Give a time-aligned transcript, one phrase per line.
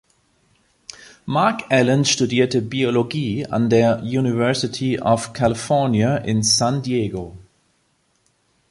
[1.27, 7.37] Mark Allen studierte Biologie an der University of California in San Diego.